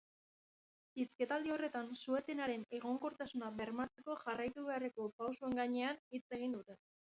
Hizketaldi 1.03 1.53
horretan 1.55 1.91
su-etenaren 2.05 2.65
egonkortasuna 2.79 3.53
bermatzeko 3.61 4.19
jarraitu 4.25 4.67
beharreko 4.73 5.09
pausoen 5.23 5.57
gainean 5.65 6.05
hitz 6.19 6.27
egin 6.41 6.61
dute. 6.61 6.83